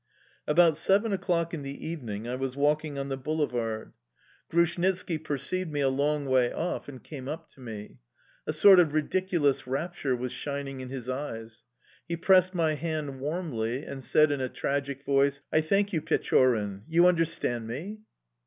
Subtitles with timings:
[0.47, 3.93] ABOUT seven o'clock in the evening, I was walking on the boulevard.
[4.49, 7.99] Grushnitski perceived me a long way off, and came up to me.
[8.47, 11.61] A sort of ridiculous rapture was shining in his eyes.
[12.07, 16.81] He pressed my hand warmly, and said in a tragic voice: "I thank you, Pechorin...
[16.87, 17.99] You understand me?"